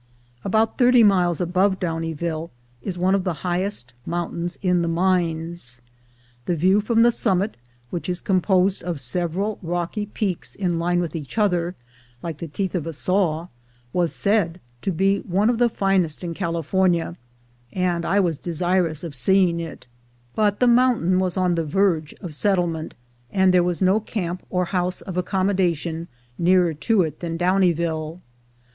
[0.43, 2.49] About thirt} miles above Do «nieville
[2.81, 5.79] is one of the highest mountains in the mines.
[6.47, 7.55] The view from the summit,
[7.91, 11.75] which is composed of several rocky peaks in line with each other,
[12.23, 13.49] like the teeth of a saw,
[13.93, 17.15] was said to be one of the finest in California,
[17.71, 19.85] and I was de sirous of seeing it;
[20.33, 22.95] but the mountain was on the verge 234 THE GOLD HUNTERS of settlement,
[23.31, 26.07] and there was no camp or house of accommodation
[26.39, 28.19] nearer to it than Downieville.